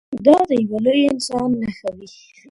[0.25, 2.09] دا د یوه لوی انسان نښه وي.